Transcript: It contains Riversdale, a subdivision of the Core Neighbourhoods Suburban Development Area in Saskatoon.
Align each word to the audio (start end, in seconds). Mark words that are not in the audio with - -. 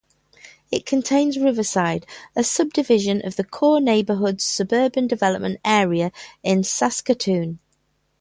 It 0.71 0.87
contains 0.87 1.37
Riversdale, 1.37 2.01
a 2.35 2.43
subdivision 2.43 3.23
of 3.23 3.35
the 3.35 3.43
Core 3.43 3.79
Neighbourhoods 3.79 4.43
Suburban 4.43 5.05
Development 5.05 5.59
Area 5.63 6.11
in 6.41 6.63
Saskatoon. 6.63 7.59